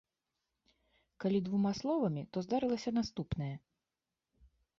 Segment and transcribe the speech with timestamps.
[1.23, 3.53] Калі двума словамі, то здарылася наступнае.